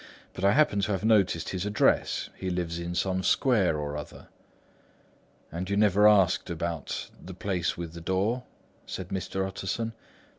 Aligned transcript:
"But 0.33 0.43
I 0.43 0.53
happen 0.53 0.79
to 0.81 0.93
have 0.93 1.05
noticed 1.05 1.49
his 1.49 1.63
address; 1.63 2.31
he 2.35 2.49
lives 2.49 2.79
in 2.79 2.95
some 2.95 3.21
square 3.21 3.77
or 3.77 3.95
other." 3.95 4.29
"And 5.51 5.69
you 5.69 5.77
never 5.77 6.07
asked 6.07 6.49
about 6.49 7.11
the—place 7.23 7.77
with 7.77 7.93
the 7.93 8.01
door?" 8.01 8.41
said 8.87 9.09
Mr. 9.09 9.45
Utterson. 9.47 9.93